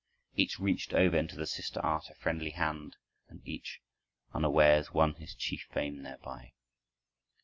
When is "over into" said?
0.95-1.35